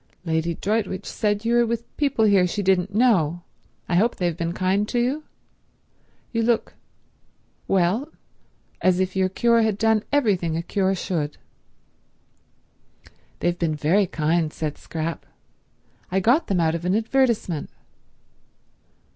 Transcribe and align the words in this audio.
Lady 0.25 0.55
Droitwich 0.55 1.05
said 1.05 1.45
you 1.45 1.53
were 1.53 1.65
with 1.67 1.95
people 1.95 2.25
here 2.25 2.47
she 2.47 2.63
didn't 2.63 2.95
know. 2.95 3.43
I 3.87 3.97
hope 3.97 4.15
they've 4.15 4.35
been 4.35 4.51
kind 4.51 4.89
to 4.89 4.97
you? 4.97 5.25
You 6.31 6.41
look—well, 6.41 8.09
as 8.81 8.99
if 8.99 9.15
your 9.15 9.29
cure 9.29 9.61
had 9.61 9.77
done 9.77 10.01
everything 10.11 10.57
a 10.57 10.63
cure 10.63 10.95
should." 10.95 11.37
"They've 13.41 13.59
been 13.59 13.75
very 13.75 14.07
kind," 14.07 14.51
said 14.51 14.79
Scrap. 14.79 15.23
"I 16.11 16.19
got 16.19 16.47
them 16.47 16.59
out 16.59 16.73
of 16.73 16.83
an 16.83 16.95
advertisement." 16.95 17.69